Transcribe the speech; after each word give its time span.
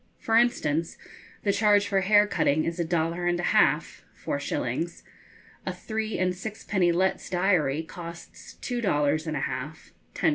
For 0.17 0.35
instance, 0.35 0.97
the 1.43 1.51
charge 1.53 1.87
for 1.87 2.01
hair 2.01 2.25
cutting 2.25 2.65
is 2.65 2.79
a 2.79 2.83
dollar 2.83 3.27
and 3.27 3.39
a 3.39 3.43
half 3.53 4.03
(4s.), 4.25 5.03
a 5.63 5.73
three 5.75 6.17
and 6.17 6.33
sixpenny 6.35 6.91
Letts's 6.91 7.29
Diary 7.29 7.83
costs 7.83 8.55
two 8.55 8.81
dollars 8.81 9.27
and 9.27 9.37
a 9.37 9.41
half 9.41 9.93
(10s.) 10.15 10.29